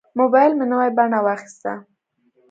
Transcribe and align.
موبایل 0.19 0.51
مې 0.57 0.65
نوې 0.71 0.89
بڼه 0.97 1.19
واخیسته. 1.25 1.71